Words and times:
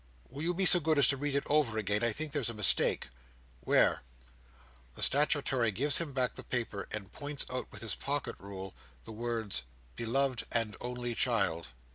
"Will 0.29 0.41
you 0.41 0.55
be 0.55 0.65
so 0.65 0.79
good 0.79 0.97
as 0.97 1.13
read 1.13 1.35
it 1.35 1.43
over 1.45 1.77
again? 1.77 2.03
I 2.03 2.11
think 2.11 2.31
there's 2.31 2.49
a 2.49 2.55
mistake." 2.55 3.09
"Where?" 3.59 4.01
The 4.95 5.03
statuary 5.03 5.69
gives 5.69 5.99
him 5.99 6.11
back 6.11 6.33
the 6.33 6.43
paper, 6.43 6.87
and 6.89 7.13
points 7.13 7.45
out, 7.51 7.71
with 7.71 7.83
his 7.83 7.93
pocket 7.93 8.35
rule, 8.39 8.73
the 9.03 9.11
words, 9.11 9.61
"beloved 9.97 10.43
and 10.51 10.75
only 10.81 11.13
child." 11.13 11.67